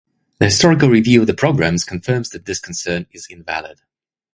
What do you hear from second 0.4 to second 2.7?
historical review of the programs confirms that this